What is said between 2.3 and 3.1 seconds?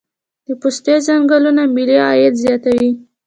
زیاتوي